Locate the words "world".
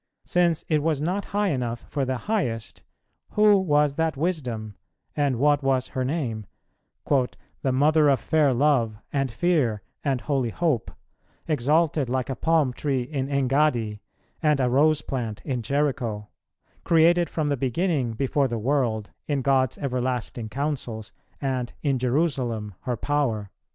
18.57-19.11